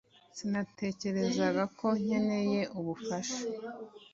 Sinatekerezaga 0.37 1.63
ko 1.77 1.87
nkeneye 2.01 2.61
ubufasha 2.79 3.39